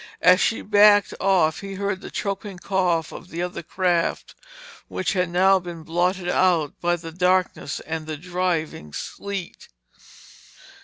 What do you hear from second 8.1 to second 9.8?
driving sleet.